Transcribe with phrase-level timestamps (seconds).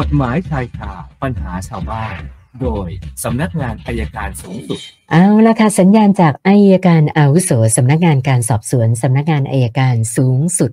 [0.00, 0.92] กฎหมายชายคา
[1.22, 2.16] ปัญหาชาวบ้าน
[2.62, 2.88] โดย
[3.24, 10.70] สำนักงานอายการสูงสุด เอาละค่ะสัญญาณจากอายการอาวุโสสำนักงานการสอบสวนสำนักงานอายการสูงสุด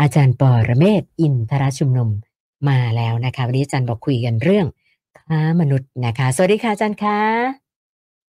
[0.00, 2.10] อาจารย์ปอระเมศวร์อินทรชุมนุม
[2.68, 4.66] มาแล้วนะคะวันนี้อาจารย์บอกคุยกันเรื่อง
[5.18, 7.20] ค้ามนุษย์นะคะ สวัสดีค่ะอาจารย์คะ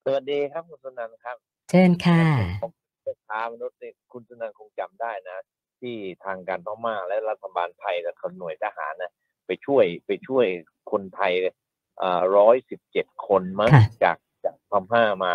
[0.06, 1.38] สวัสดีครับคุณสุนันท์ครับ
[1.70, 2.24] เชิญค่ะ
[2.64, 2.72] ผม
[3.04, 5.38] เป็นค้ามนุษย์นี่คุณสุนันท์คงจำได้นะ
[5.80, 9.12] ที่ทางการพม่าและรัฐบาลไทยและคนหน่วยทหารนะ
[9.48, 10.46] ไปช่วยไปช่วย
[10.92, 11.34] คนไทย
[12.38, 15.34] ร้อยสิบเจ็ดคนมั้งค่ะจากจากพม่ามา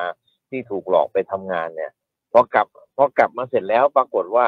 [0.49, 1.93] ที่ถูกหลอกไปทำงานเนี่ย
[2.33, 4.45] พอกลับพอกลับมาเสร็จแล้วปรากฏว่า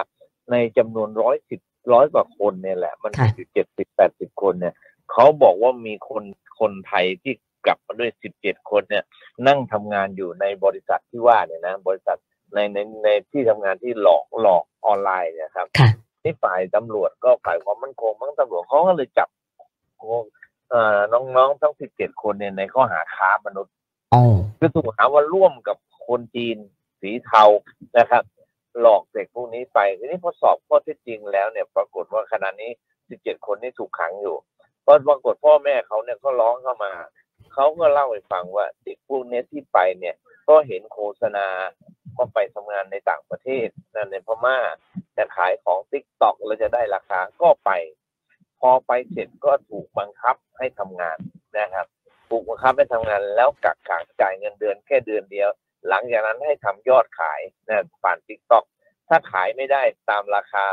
[0.50, 1.60] ในจำนวนร้อยสิบ
[1.92, 4.74] ร้อยกว่าคนเนี่ยแหละ มันมีอยู่เจ็ดสิบแปดสิบคนเนี่ย
[5.12, 6.24] เขาบอกว่ามีคน
[6.60, 7.32] คนไทยที่
[7.66, 9.04] กลับมาด้วยสิบเจ็ดคนเนี่ย
[9.46, 12.18] นั่งทำงานอยู่ในบริษัทที่ว่าเนี่ยนะบริษัท
[12.54, 15.88] ในในในที่ทำงานที่หลอกหลอกออนไลน์เนี่ยครับค่ะ
[16.22, 19.41] ที่ฝ่ายตำรวจก็ฝ่ายความมั่นคงมั้งตำรวจเขาก็เลยจับเอ่อ
[21.12, 23.72] น้องๆทั้งสิบเจ็ดคนเนี่ยในข้อหาค้ามนุษย์
[24.12, 24.22] โอ้
[24.58, 26.56] คือถูกหาว่าร่วมกับคนจีน
[27.00, 27.44] สีเทา
[27.98, 28.22] นะครับ
[28.80, 32.70] หลอกเด็กพวกนี้ไปทีนี้พอสอบข้อเท็จจริงแล้วเนี่ย ปรากฏว่าขณะนี้
[33.08, 34.36] สิบเจ็ดคนนี่ถูกขังอยู่
[34.84, 36.92] พอปรากฏพ่อแม่เขาเนี่ยก็ร้องเข้ามา
[37.54, 40.14] เขาก็เล่าให้ฟังว่าเด็กพวกเนี้ยที่ไปเนี่ย
[40.48, 41.46] ก็เห็นโฆษณา
[42.16, 44.58] ว่าไปทำงานในต่างประเทศนั่นในพม่า
[45.16, 47.70] จะขายของ TikTok แล้วจะได้ราคาก็ไป
[48.62, 51.18] พอไปเสร็จก็ถูกบังคับให้ทำงาน
[51.58, 51.86] นะครับ
[52.28, 55.50] ถูกบังคับให้ทำงานแล้วกักขังจ่ายเงินเดือนแค่เดือนเดียว
[55.88, 58.64] หลังจากนั้นให้ทำยอดขายนะผ่าน TikTok
[59.08, 60.64] ถ้าขายไม่ได้ตามราคา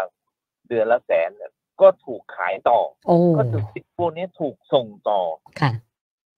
[0.68, 1.52] เดือนละแสนเนี่ย
[1.82, 3.66] ก็ถูกขายต่อโอ้ก็ถูก
[3.98, 5.22] พวกนี้ถูกส่งต่อ
[5.62, 5.72] ค่ะ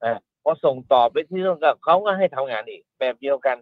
[0.04, 3.58] อะพอส่งต่อไปที่นู่นก็เขาก็ให้ทำงานอีก แบบเดียวกัน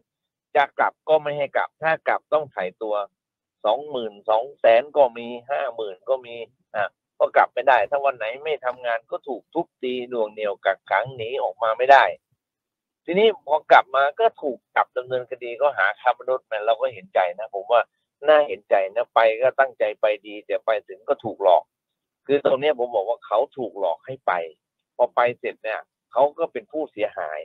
[0.56, 2.96] จะกลับก็ไม่ให้กลับ ถ้ากลับต้องถ่ายตัว
[3.66, 6.36] สองหมื่นสองแสนก็มีห้าหมื่นก็มี
[6.76, 6.90] อะ
[7.20, 12.04] ก็กลับไม่ได้ ถ้าวันไหนไม่ทำงานก็ถูกทุบตีหน่วงเหนียวกักขังหนีออกมาไม่ได้
[13.06, 17.82] ทีนี้พอกลับมาก็ถูกจับดำเนินคดีก็หาค้ามนุษย์แมันเราก็เห็นใจนะ ผมว่า
[18.28, 21.64] น่าเห็นใจนะไปก็ตั้งใจไปดี แต่ไปถึงก็ถูกหลอก
[22.26, 24.32] คือตรงนี้ผมบอกว่าเขาถูกหลอกให้ไป
[24.96, 25.82] พอไปเสร็จเนี่ย
[26.12, 27.40] เขาก็เป็นผู้เสียหาย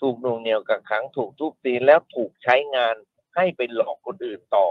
[0.00, 2.94] ถูกน่วงเหนียวกักขังถูกทุบตีแล้วถูกใช้งาน
[3.36, 4.66] ให้ไปหลอกคนอื่นต่อ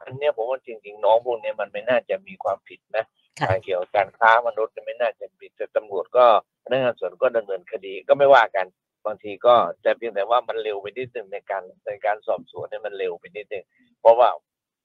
[0.00, 3.04] อันเนี้ยผมว่าจริงๆน้องพวกนี้มันไม่น่าจะมีความผิดนะ
[3.40, 6.26] การเกี่ยวกับการค้ามนุษย์ไม่น่าจะผิดแต่ตำรวจก็
[6.64, 8.66] พนักงานสอบสวนก็ดำเนินคดีก็ไม่ว่ากัน
[9.06, 13.64] บางทีก็แต่เพียงแต่ว่ามันเร็วไปนิดนึงในการในการสอบสวนเนี่ยมันเร็วไปนิดนึง
[14.00, 14.28] เพราะว่า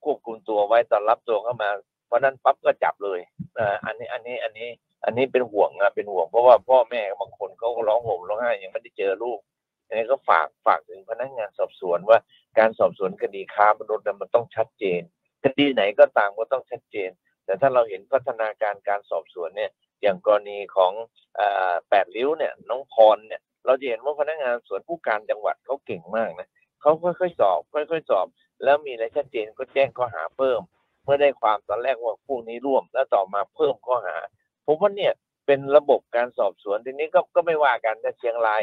[0.04, 1.70] ควบคุมตัวไว้ตอนรับตัวเข้ามา
[2.08, 3.20] เพราะนั้นปั๊บก็จับเลย
[3.58, 4.70] อ่าอันนี้อันนี้อันนี้
[5.06, 9.40] อันนี้เป็นห่วงนะเป็นห่วงเพราะว่าพ่อแม่บางคนเขาก็ร้องห่มร้องไห้ยังไม่ได้เจอลูก
[9.88, 12.20] อันนี้ก็ฝากฝากถึงพนักงานสอบสวนว่า
[12.60, 15.02] การสอบสวนคดีค้ามนุษย์เนี่ยมันต้องชัดเจน
[15.44, 17.10] คดีไหนก็ตามก็ต้องชัดเจน
[17.50, 19.72] แต่ถ้าเราเห็นพัฒนาการการสอบสวนเนี่ย
[20.02, 20.92] อย่างกรณีของ
[21.40, 26.50] อ่อแปดริ้วเนี่ยน้องพรเนี่ยเราจะเห็นว่าพนักงานสวนผู้การจังหวัดเขาเก่งมากนะ
[26.82, 28.28] เขาค่อยๆสอบ ค่อยๆสอบ
[28.64, 30.60] แล้วมีอะไรชัดเจนก็แจ้งข้อหาเพิ่ม
[31.04, 34.18] เมื่อได้ความตอนแรกว่าพวกนี้ร่วม แล้วต่อมาเพิ่มข้อหา
[34.66, 35.14] ผมว่าเนี่ย
[35.46, 38.62] เป็นระบบการสอบสวนทีนี้ก็ก็ไม่ว่ากันถ้าเชียงราย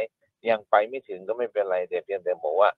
[0.48, 2.70] ยังไปไม่ถึงก็ไม่เป็นไรแต่เพียงแต่บอกว่า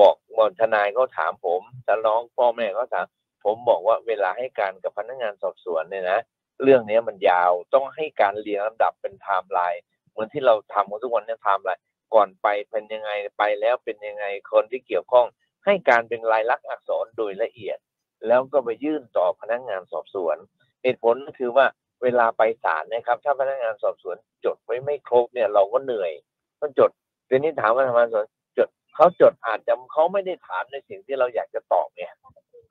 [0.00, 3.06] บอกบอกทนายเขาถามผมแต่น้องพ่อแม่เขาถาม
[3.44, 6.20] ผมบอกว่าเวลาให้การกับพนักงานสอบสวนเนี่ยนะ
[6.62, 11.82] เรื่องนี้มันยาวต้องให้การเรียงลำดับเป็นไทม์ไลน์เหมือนที่เราทำกันทุกวันเนี่ยไทม์ไลน์
[12.14, 15.26] ก่อนไปเป็นยังไงไปแล้วเป็นยังไงคนที่เกี่ยวข้อง
[15.64, 17.78] ให้การเป็นลายลักษณ์อักษรโดยละเอียด
[18.26, 20.36] แล้วก็ไปยื่นต่อพนักงานสอบสวน
[20.82, 21.66] เหตุผลก็คือว่า
[22.02, 26.12] เวลาไปศาลนะครับ ถ้าพนักงานสอบสวนจดไว้ไม่ครบเนี่ยเราก็เหนื่อย
[26.60, 26.90] ต้องจด
[27.28, 28.24] ทีนี้ถามว่าทำไมสวน
[28.58, 32.12] จดเขาจดอาจจะเขาไม่ได้ถามในสิ่งที่เราอยากจะตอบเนี่ย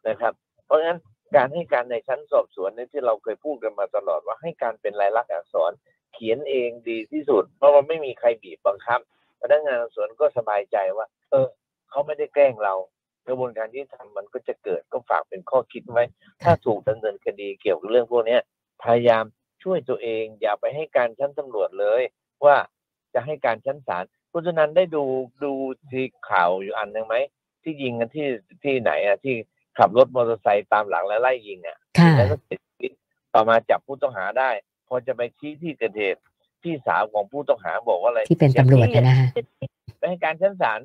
[0.08, 0.34] นะครับ
[0.74, 1.00] ราะฉะนั้น
[1.36, 5.72] การให้การในชั้นสอบสวนเนี่ยที่เราเคยพูดกันมาตลอดว่าให้การเป็นลายลักษณ์อักษร
[6.14, 9.00] เขียนเองดีที่สุด เพราะว่าไม่มีใครบีบบังคับ
[9.42, 11.48] พนักงานสอบสวนก็สบายใจว่า เออ
[11.90, 12.74] เขาไม่ได้แกล้งเรา
[13.28, 16.04] กระบวนการที่ทำมันก็จะเกิดก็ฝากเป็นข้อคิดไว้
[16.44, 18.38] ถ้าถูกดำเนินคดีเกี่ยวกับเรื่องพวกนี้
[18.84, 19.24] พยายาม
[19.64, 22.02] ช่วยตัวเอง อย่าไปให้การชั้นตำรวจเลย
[22.46, 22.56] ว่า
[23.14, 25.04] จะให้การชั้นศาลคุณชนันได้ดู
[25.44, 25.54] ดู
[25.92, 27.16] ที่ข่าวอยู่อันหนึ่งไหม
[27.64, 28.28] ที่ยิงกันที่
[28.64, 29.36] ที่ไหนอะที่
[29.78, 32.92] ขับรถมอเตอร์ไซค์ตามหลังแล้วไล่ยิงอะค่ะแล้วก็เสียชีวิต
[33.34, 34.50] ต่อมาจับผู้ต้องหาได้
[34.88, 36.22] พอจะไปชี้ที่เกิดเหตุ
[36.62, 39.30] พี่สาวของผู้ต้องหาบอกว่าอะไรที่เป็นตำรวจนะฮะ
[39.98, 40.80] ไปให้การชั้นศาล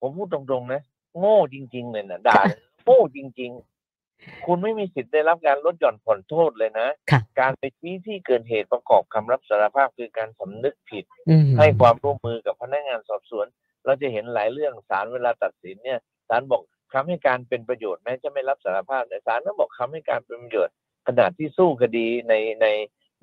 [0.00, 0.80] ผมพูดตรงๆนะ
[1.18, 2.40] โง่จริง ๆ เลยนะด่า
[2.84, 13.46] โง่จริง ๆ คุณไม่มีสิทธิ์ได้รับการลดหย่อนผ่อนโทษเลยนะค่ะการไปชี้ที่เกิดเหตุประกอบคำรับสารภาพคือการสำนึกผิดอืมให้ความร่วมมือกับพนักงานสอบสวน
[13.84, 16.62] เราจะเห็นหลายเรื่องศาลเวลาตัดสินเนี่ยศาลบอก
[16.92, 20.74] คำให้การเป็นประโยชน์แม้จะไม่รับสารภาพแต่ศาลก็บอกคำให้การเป็นประโยชน์
[21.06, 22.66] ขณะที่สู้คดีในใน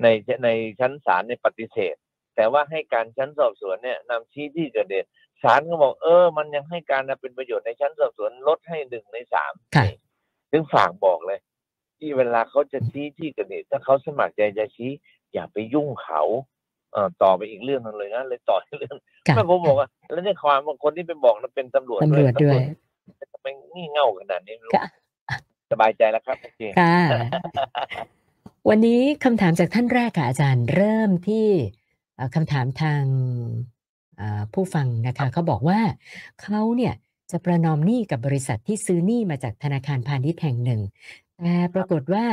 [0.01, 0.07] ใน
[0.43, 0.49] ใน
[0.79, 1.95] ชั้นศาลในปฏิเสธ
[2.35, 5.09] แต่ว่าให้การชั้นสอบสวนเนี่ยนำชี้ที่เกิดเหตุ
[5.43, 9.85] ศาลก็บอกเออ มันยังให้การเป็นประโยชน์ในชั้นสอบสวนลดให้หนึ่งในสามค่ะ
[10.51, 11.39] ถึงฝากบอกเลย
[11.97, 14.91] ที่เวลาเขาจะชี้ที่เกิดเหตุถ้าเขาสมัครใจจะชี้
[15.33, 16.21] อย่าไปยุ่งเขา
[16.93, 18.95] เอ่อต่อไปอีกเรื่องหนึงเลยนะเลยต่ออีกเรื่อง
[19.27, 22.86] ค่ะไม่ผมบอกว่าแล้วเนี่ยความบางคนที่ไปบอกนั้นเป็นตำรวจตำรวจด้วยทำ
[23.47, 24.87] ไมงี่เง่าขนาดนี้ไม่รู้ค่ะ
[25.71, 26.97] สบายใจแล้วครับโอเคค่ะ
[28.69, 31.47] วันนี้คำถามจากท่านแรกค่ะอาจารย์เริ่มที่
[32.15, 33.03] เอ่อคำถามทาง
[34.17, 35.79] เอ่อผู้ฟังนะคะเขาบอกว่า
[36.41, 36.93] เขาเนี่ย
[37.31, 40.81] จะประนอมหนี้กับบริษัทที่ซื้อหนี้มาจากธนาคารพาณิชย์แห่งหนึ่ง
[41.37, 42.25] แต่ปรากฏว่า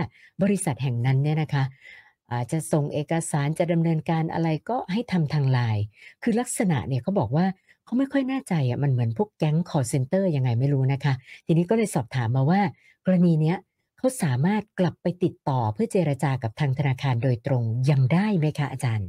[0.43, 2.04] บริษัทแห่งนั้นเนี่ยนะคะอา
[2.43, 5.85] จจะส่งเอกสารจะดำเนินการอะไรก็ให้ทำทางไลน์
[6.23, 7.47] คือลักษณะเนี่ยเขาบอกว่า
[7.85, 11.15] เขาไม่ค่อยแน่ใจอะมันเหมือนพวกแก๊ง call center ยังไงไม่รู้นะคะ
[11.47, 12.61] ทีนี้ก็เลยสอบถามมาว่า
[13.07, 13.57] กรณีเนี้ย
[13.99, 19.09] เขาสามารถกลับไปติดต่อเพื่อเจรจากับทางธนาคารโดยตรงยังได้ไหมคะอาจารย์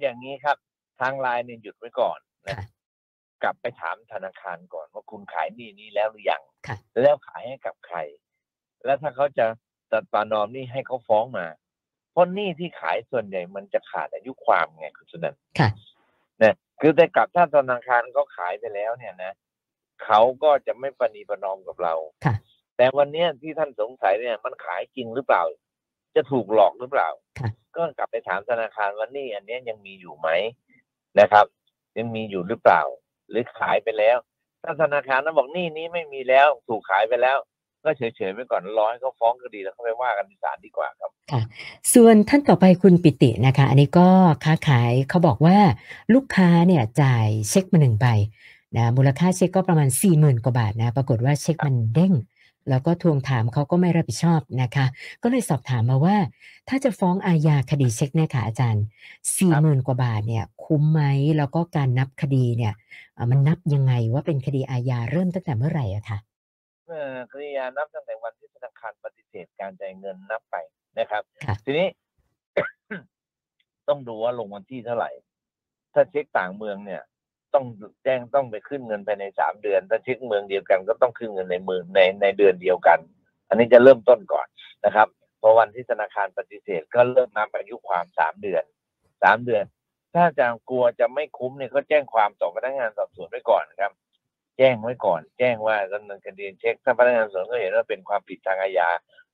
[0.00, 0.56] อย่างนี้ครับ
[1.00, 2.66] ทางไลน์เนี่ยหยุดไว้ก่อนนะค่ะ
[3.42, 7.98] กลับไปถามธนาคารก่อนว่าคุณขายหนี้นี้แล้วหรือยังค่ะแล้วขายให้กับใคร
[8.84, 9.46] แล้วถ้าเขาจะ
[9.92, 11.46] ตัดปานอมหนี่ให้เขาฟ้องมา
[12.16, 15.68] เพราะหนี้ที่ขายส่วนใหญ่มันจะขาดอายุความไงคุณสุนันท์ค่ะ
[16.42, 19.32] นะคือแต่กลับถ้าธนาคารเขาขายไปแล้วเนี่ยนะ
[20.04, 22.34] เขาก็จะไม่ประนีประนอมกับเราค่ะ
[22.76, 25.42] แต่วันเนี้ยที่ท่านสงสัยเนี่ยมันขายจริงหรือเปล่า
[26.16, 27.08] จะถูกหลอกหรือเปล่า
[27.38, 30.28] ค่ะก็กลับไปถามธนาคารว่าหนี่อันเนี้ยยังมีอยู่ไหม
[31.20, 31.46] นะครับ
[31.98, 32.82] ยังมีอยู่หรือเปล่า
[33.30, 34.18] หรือขายไปแล้ว
[34.62, 37.38] ถ้าธนาคารนั้นบอกหนี้นี้ไม่มีแล้ว ถูกขายไปแล้ว
[37.86, 41.42] ก็เฉยๆไปก่อนรอให้เขาฟ้องคดีแล้วเขาไปว่ากันในศาลดีกว่าครับค่ะ
[41.94, 44.08] ส่วนท่านต่อไปคุณปิตินะคะ อันนี้ก็
[44.44, 45.58] ค้าขายเขาบอกว่า
[46.14, 48.06] ลูกค้าเนี่ยจ่ายเช็คมาหนึ่งใบ
[48.76, 52.14] นะมูลค่าเช็คก็ประมาณ4ี่หมื่นกว่าบาทนะ ปรากฏว่าเช็คมันเด้ง
[52.70, 54.86] แล้วก็ทวงถามเขาก็ไม่รับผิดชอบนะคะ
[55.22, 56.16] ก็เลยสอบถามมาว่า
[56.68, 58.84] ถ้าจะฟ้องอาญาคดีเช็คเนี่ยค่ะอาจารย์
[59.36, 61.02] สี่หมื่นกว่าบาทเนี่ย คุ้มไหม
[61.38, 62.72] แล้วก็การนับคดีเนี่ย
[63.30, 66.18] มันนับยังไงว่าเป็นคดีอาญาเริ่มตั้งแต่เมื่อไหร่อะคะ
[67.30, 70.56] คดียานับตั้งแต่วันที่ธนาคารปฏิเสธการจ่ายเงินนับไป
[70.98, 71.88] นะครับค่ะทีนี้
[73.88, 75.10] ต้องดูว่าลงวันที่เท่าไหร่
[75.94, 77.02] ถ้าเช็คต่างเมืองเนี่ย
[77.54, 77.64] ต้อง
[78.04, 82.98] แจ้งต้องไปขึ้นเงินภายในสามเดือน ถ้าเช็คเมืองเดียวกันก็ต้องขึ้นเงินในเมืองในในเดือนเดียวกัน
[83.48, 84.46] อันนี้จะเริ่มต้นก่อน
[84.84, 85.08] นะครับ
[85.40, 88.64] พอวันที่ธนาคารปฏิเสธก็เริ่มนับอายุความสามเดือน
[89.22, 89.64] สามเดือน
[90.14, 93.92] ถ้าจะกลัวจะไม่คุ้มเนี่ยก็แจ้งความต่อพนักงานสอบสวนไว้ก่อนครับ
[94.58, 98.88] แจ้งไว้ก่อน แจ้งว่าดำเนินคดีเช็คถ้าพนักงานสวนก็เห็นว่าเป็นความผิดทางอาญา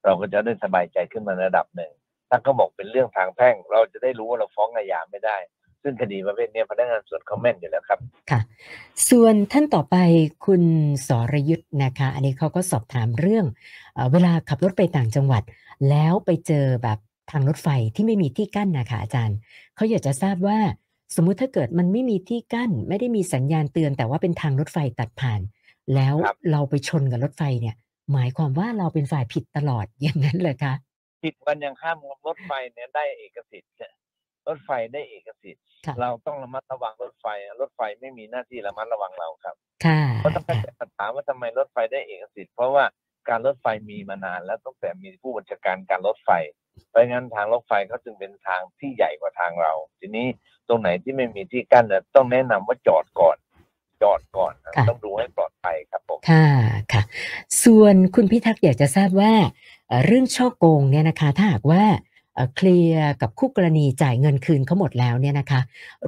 [0.04, 1.92] เราก็จะได้สบายใจขึ้นมาระดับหนึ่ง
[2.30, 5.36] ถ้าเขาบอกเป็นเรื่องทางแพ่ง เราจะได้รู้ว่าเราฟ้องอาญาไม่ได้
[5.82, 7.98] ซึ่งคดีประเภทนี้พนักงานสวนเขาแม่นอยู่แล้วครับ
[8.30, 8.40] ค่ะ
[9.10, 9.96] ส่วนท่านต่อไป
[10.46, 10.62] คุณ
[11.06, 13.46] สรยุทธ์นะคะ อันนี้เขาก็สอบถามเรื่อง
[13.94, 15.42] เอเวลาขับรถไปต่างจังหวัด
[15.90, 16.98] แล้วไปเจอแบบ
[17.30, 19.36] ทางรถไฟที่ไม่มีที่กั้นนะคะอาจารย์
[19.76, 20.58] เขาอยากจะทราบว่า
[21.16, 25.40] สมมุติถ้าเกิดมันไม่มีที่กั้น ไม่ได้มีสัญญาณเตือน แต่ว่าเป็นทางรถไฟตัดผ่าน
[25.94, 27.76] แล้วครับเราไปชนกับรถไฟเนี่ย
[28.12, 30.74] หมายความว่าเราเป็นฝ่ายผิดตลอดอย่างนั้นเลยคะ
[31.22, 33.92] ผิดวันยังข้ามรถไฟเนี่ยได้เอกสิทธิ์เนี่ย
[34.48, 37.26] รถไฟได้เอกสิทธิ์ค่ะเราต้องระมัดระวังรถไฟ
[37.60, 40.42] รถไฟไม่มีหน้าที่ระมัดระวังเราครับค่ะเพราะถ้า
[40.78, 42.84] จะถามว่าทำไมรถไฟได้เอกสิทธิ์เพราะว่า
[43.28, 46.30] การรถไฟมีมานานแล้วตั้งแต่มีผู้บัญชาการการรถไฟ
[46.88, 50.26] เพราะงั้นทางรถไฟเขาจึงเป็นทางที่ใหญ่กว่าทางเรา ทีนี้
[50.68, 53.36] ตรงไหนที่ไม่มีที่กั้นเนี่ยต้องแนะนำว่าจอดก่อน
[54.02, 56.46] จอดก่อนนะค่ะต้องดูให้ปลอดภัยครับผมค่ะ
[56.92, 57.02] ค่ะ
[57.64, 59.32] ส่วนคุณพิทักษ์อยากจะทราบว่า
[59.88, 61.84] เอ่อเรื่องช่อโกงเนี่ยนะคะ ถ้าหากว่า
[62.34, 65.60] เอ่อเคลียร์กับคู่กรณีจ่ายเงินคืนเขาหมดแล้วเนี่ยนะคะ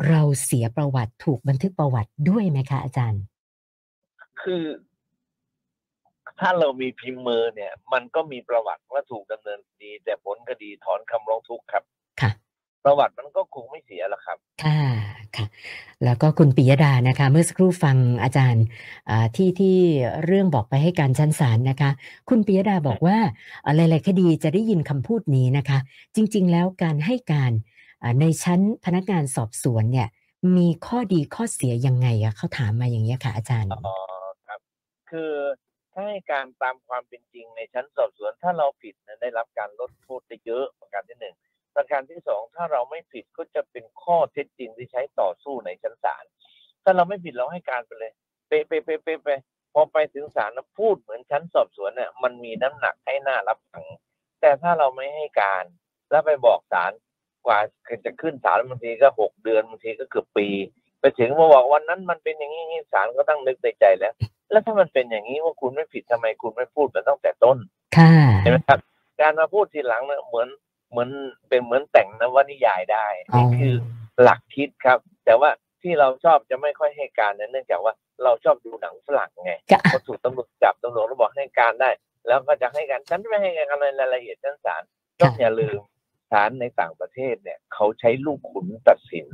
[0.08, 3.22] เราเสียประวัติถูกบันทึกประวัติด้วยไหมคะอาจารย์
[4.42, 4.64] คือ
[6.40, 12.03] ถ้าเรามีพิมพ์มือเนี่ย มันก็มีประวัติว่าถูกดำเนินคดี แต่ผลคดีถอนคำร้องทุกข์ครับค่ะ
[12.84, 14.80] ประวัติมันก็คงไม่เสียหรอกครับ ค่ะ
[15.36, 15.46] ค่ะ
[16.04, 18.64] แล้วก็คุณปิยดานะคะ เมื่อสักครู่ฟังอาจารย์
[19.10, 19.76] อ่าที่ที่
[20.24, 21.90] เรื่องบอกไปให้การชั้นศาลนะคะ
[22.28, 23.18] คุณปิยดาบอกว่า
[23.64, 25.78] อ่าหลายๆคดีจะได้ยินคำพูดนี้นะคะ
[26.14, 27.52] จริง ๆ แล้วการให้การ
[28.02, 30.08] อ่าในชั้นพนักงานสอบสวนเนี่ย
[30.56, 33.94] มีข้อดีข้อเสียยังไงอะเขาถามมาอย่างนี้ยค่ะ อาจารย์อ๋อ
[34.46, 34.60] ครับ
[35.10, 35.32] คือ
[35.92, 41.34] ถ้าให้การตามความเป็นจริงในชั้นสอบสวน ถ้าเราผิดเนี่ยได้รับการลดโทษได้เยอะประการที่หนึ่ง
[41.76, 46.24] ประการที่สองถ้าเราไม่ผิดก็จะเป็นข้อเท็จจริงที่ใช้ต่อสู้ในชั้นศาล
[46.84, 48.12] ถ้าเราไม่ผิดเราให้การไปเลย
[48.48, 49.28] เป๊ะเป๊ะเป๊ะเป๊ะไป
[49.72, 53.84] พอไปถึงศาลแล้วพูดเหมือนชั้นสอบสวนเนี่ยมันมีน้ำหนักให้หน้ารับฟัง
[54.40, 55.64] แต่ถ้าเราไม่ให้การ
[56.10, 56.92] แล้วไปบอกศาล
[57.46, 57.58] กว่า
[58.04, 60.48] จะขึ้นศาลบางทีก็หกเดือนบางทีก็เกือบปี
[61.00, 64.14] ไปถึงมาบอกวันนั้นมันเป็นอย่างนี้อย่างนี้ศาลก็ต้องนึกในใจแล้ว
[64.50, 67.58] แล้วถ้ามันเป็นอย่างนี้ว่าคุณไม่ผิดทำไมคุณไม่พูดมาตั้งแต่ต้น
[67.96, 68.78] ค่ะใช่ไหมครับ
[69.20, 70.48] การมาพูดทีหลังเนี่ยเหมือน
[70.94, 71.10] เหมือน
[71.48, 73.74] เป็นเหมือนแต่งนวนิยายได้อ๋อนี่คือ
[74.22, 75.50] หลักคิดครับ แต่ว่า
[75.82, 81.90] ที่เราชอบจะไม่ค่อยให้การเนี่ยเนื่องจากว่าเราชอบดูหนังฝรั่งไงค่ะพอถูกตำรวจจับตำรวจก็บอกให้การได้
[82.26, 84.82] แล้วก็จะให้การฉันไม่ให้การในรายละเอียดชั้นศาล
[85.20, 85.80] ต้องอย่าลืม
[86.30, 89.26] ศาลในต่างประเทศเนี่ย เขาใช้ลูกขุนตัดสิน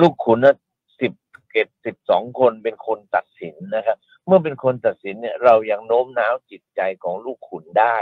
[0.00, 0.56] ลูกขุนนะ
[1.00, 1.12] สิบ
[1.50, 3.96] เกตสิบสองคนเป็นคนตัดสินนะครับ
[4.26, 7.96] เมื่อเป็นคนตัดสินเนี่ย เรายังโน้มน้าวจิตใจของลูกขุนได้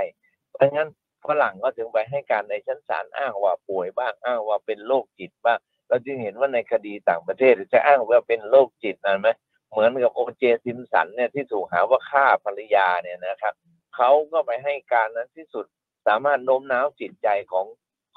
[0.53, 0.89] เพราะงั้น
[1.27, 9.29] ฝรั่งก็ถึงไปให้การในชั้นศาลอ้างว่าป่วยบ้างอ้างว่าเป็นโรคจิตบ้างเราจึงเห็นว่าในคดีต่างประเทศจะอ้างว่าเป็นโรคจิตนะไหม
[9.71, 13.55] เหมือนกับโอเจซิมสันเนี่ยที่ถูกหาว่าฆ่าภรรยาเนี่ยนะครับ
[13.95, 15.67] เขาก็ไปให้การนั้นที่สุด
[16.07, 17.67] สามารถโน้มน้าวจิตใจของ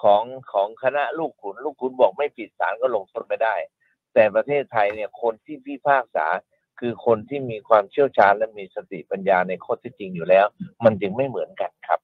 [0.04, 0.24] ของ
[0.54, 3.56] ของคณะลูกขุนลูกขุนบอกไม่ผิดศาลก็ลงโทษไม่ได้
[4.14, 6.28] แต่ประเทศไทยเนี่ยคนที่พิพากษา
[6.80, 10.46] คือคนที่มีความเชี่ยวชาญและมีสติปัญญาในข้อเที่จริงอยู่แล้ว
[10.84, 12.00] มันจึงไม่เหมือนกันครับ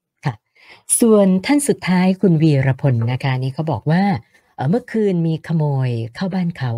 [0.99, 4.03] ส่วนท่านสุดท้ายคุณวีรพลนะคะนี่เขาบอกว่า
[4.55, 6.71] เอ่อเมื่อคืนมีขโมยเข้าบ้านเขา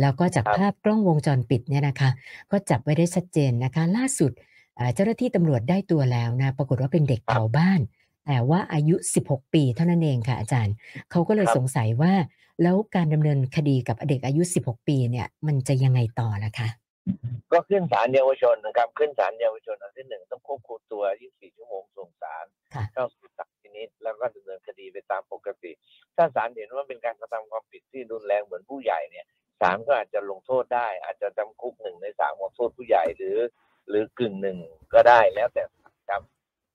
[0.00, 2.10] แล้วก็จากครับภาพกล้องวงจรปิดเนี่ยนะคะ
[2.50, 4.32] ก็จับไว้ได้ชัดเจนนะคะ ล่าสุด
[4.76, 7.80] เอ่อเจ้าหน้าที่ตำรวจได้ตัวแล้วนะปรากฏว่าเป็นเด็กแถวบ้าน
[8.26, 8.96] แต่ว่าอายุ
[9.26, 10.74] 16 ปีเท่านั้นเองค่ะอาจารย์
[11.10, 12.12] เขาก็เลยครับสงสัยว่า
[12.62, 16.68] แล้วการดำเนินคดีกับเด็กอายุ 16 ปีเนี่ย มันจะยังไงต่อล่ะคะ
[17.52, 25.72] ก็ขึ้นศาลเยาวชนนะครับ ขึ้นศาลเยาวชนอันที่หนึ่งต้องควบคุมตัว 24 ชั่วโมงส่งศาลค่ะเข้าสู่ศาลพินิจแล้วก็ดำเนินคดีไปตามปกติ
[26.16, 29.26] ถ้าศาลเห็นว่าเป็นการกระทำความผิดที่รุนแรงเหมือนผู้ใหญ่เนี่ย
[29.60, 33.36] ศาลก็อาจจะลงโทษได้ อาจจะจำคุกหนึ่งในสามของโทษผู้ใหญ่หรือ
[33.88, 34.58] หรือกึ่งหนึ่ง
[34.94, 36.22] ก็ได้แล้วแต่ศาลครับ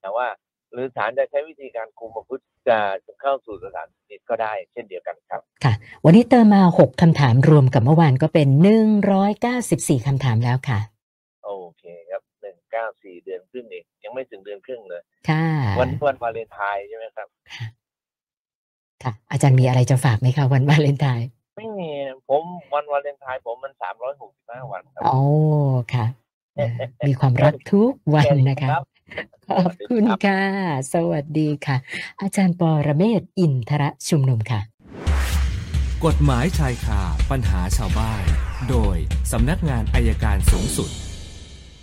[0.01, 0.27] แต่ว่า
[0.75, 2.79] หรือศาลจะใช้วิธีการคุมประพฤติจะ
[3.21, 5.73] เข้าสู่สถานพินิจก็ได้เช่นเดียวกันครับ ค่ะ
[6.05, 8.47] วันนี้เติมมา 6คำถามรวมกับเมื่อวานก็เป็น
[9.27, 10.79] 194คำถามแล้วค่ะ
[11.45, 15.45] โอเคครับหนึ่งเก้าสี่เดือนครึ่งเองยังไม่ถึงเดือนครึ่งเลย ค่ะ
[15.79, 17.65] วันวันวาเลนไทน์ใช่ไหมครับ ค่ะ
[19.31, 21.27] อาจารย์มีอะไรจะฝากไหมคะวันวาเลนไทน์
[21.57, 21.89] ไม่มี
[22.29, 25.17] ผมวันวาเลนไทน์ผมมันสามร้อยหกสิบห้าวันครับโอ้
[25.93, 26.05] ค่ะ
[26.55, 26.69] เอ่อ
[27.07, 28.85] มีความรักทุกวันนะคะรับ
[29.49, 30.41] ขอบคุณค่ะ
[30.93, 31.77] สวัสดีค่ะ
[32.21, 34.59] อาจารย์ปอระเมศวร์อินทรชุมนุมค่ะ
[36.05, 38.23] กฎหมายชายคาปัญหาชาวบ้าน
[38.69, 38.97] โดย
[39.31, 40.89] สำนักงานอายการสูงสุด